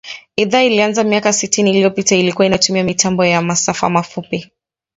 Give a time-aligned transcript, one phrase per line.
[0.35, 4.51] Idhaa ilianza miaka sitini iliyopita ilikua inatumia mitambo ya masafa mafupi